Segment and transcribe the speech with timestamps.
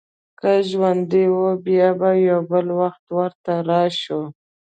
[0.39, 4.21] که ژوند و، بیا به یو بل وخت ورته راشو.